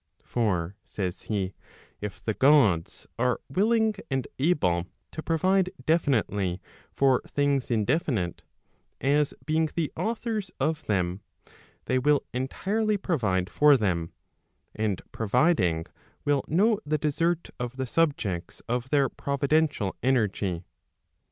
For, 0.23 0.75
says 0.87 1.21
he, 1.29 1.53
if 2.01 2.23
the 2.23 2.33
Gods 2.33 3.05
are 3.19 3.39
willing 3.51 3.93
and 4.09 4.27
able 4.39 4.87
to 5.11 5.21
provide 5.21 5.69
definitely 5.85 6.59
for 6.91 7.21
things 7.27 7.69
indefinite, 7.69 8.41
as 8.99 9.35
being 9.45 9.69
the 9.75 9.91
authors 9.95 10.49
of 10.59 10.83
them, 10.87 11.21
they 11.85 11.99
will 11.99 12.23
entirely 12.33 12.97
provide 12.97 13.47
for 13.47 13.77
them, 13.77 14.11
and 14.73 15.03
providing 15.11 15.85
will 16.25 16.43
know 16.47 16.79
the 16.83 16.97
desert 16.97 17.51
of 17.59 17.77
the 17.77 17.85
subjects 17.85 18.59
of 18.67 18.89
their 18.89 19.07
providential 19.07 19.95
energy. 20.01 20.63